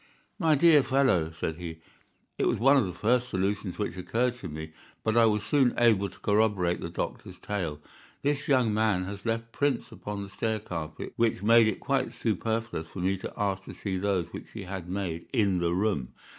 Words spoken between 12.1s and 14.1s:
superfluous for me to ask to see